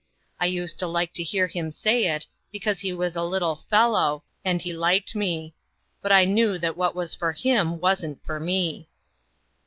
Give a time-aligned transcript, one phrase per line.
[0.39, 4.23] I used to like to hear him say it, because he was a little fellow,
[4.43, 4.63] and 238 INTERRUPTED.
[4.63, 5.55] he liked me;
[6.01, 8.89] but I knew that what was for him wasn't for me."